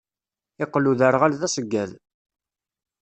[0.63, 1.91] Iqqel uderɣal d aṣeggad.